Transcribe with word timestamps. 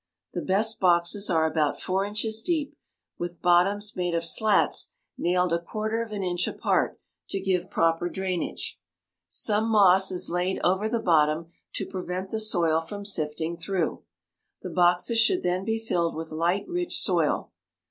The 0.33 0.41
best 0.41 0.79
boxes 0.79 1.29
are 1.29 1.45
about 1.45 1.79
four 1.79 2.03
inches 2.05 2.41
deep 2.41 2.75
with 3.19 3.39
bottoms 3.39 3.95
made 3.95 4.15
of 4.15 4.25
slats 4.25 4.89
nailed 5.15 5.53
a 5.53 5.61
quarter 5.61 6.01
of 6.01 6.11
an 6.11 6.23
inch 6.23 6.47
apart 6.47 6.99
to 7.29 7.39
give 7.39 7.69
proper 7.69 8.09
drainage. 8.09 8.79
Some 9.27 9.69
moss 9.69 10.09
is 10.09 10.27
laid 10.27 10.59
over 10.63 10.89
the 10.89 10.99
bottom 10.99 11.51
to 11.73 11.85
prevent 11.85 12.31
the 12.31 12.39
soil 12.39 12.81
from 12.81 13.05
sifting 13.05 13.55
through. 13.55 14.01
The 14.63 14.71
boxes 14.71 15.19
should 15.19 15.43
then 15.43 15.63
be 15.65 15.77
filled 15.77 16.15
with 16.15 16.31
light, 16.31 16.67
rich 16.67 16.99
soil. 16.99 17.51